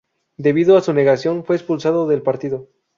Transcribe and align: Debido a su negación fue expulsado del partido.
Debido 0.37 0.77
a 0.77 0.81
su 0.81 0.93
negación 0.93 1.45
fue 1.45 1.57
expulsado 1.57 2.07
del 2.07 2.23
partido. 2.23 2.67